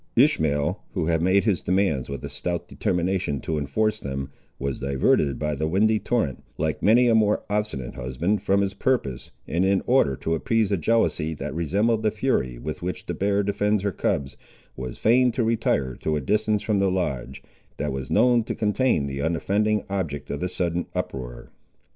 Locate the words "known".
18.09-18.43